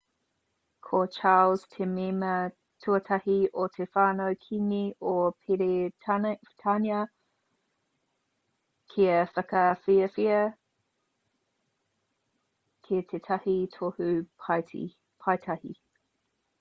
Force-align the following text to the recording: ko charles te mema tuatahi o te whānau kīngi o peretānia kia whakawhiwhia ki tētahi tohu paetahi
ko 0.85 0.99
charles 1.15 1.65
te 1.73 1.85
mema 1.89 2.29
tuatahi 2.85 3.35
o 3.63 3.65
te 3.75 3.85
whānau 3.97 4.37
kīngi 4.45 4.79
o 5.11 5.13
peretānia 5.43 7.03
kia 8.95 9.21
whakawhiwhia 9.37 10.41
ki 12.89 13.03
tētahi 13.13 13.57
tohu 13.77 14.11
paetahi 15.29 15.77